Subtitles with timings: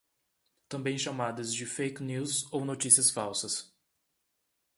[0.67, 3.71] Também chamadas de fake news ou notícias falsas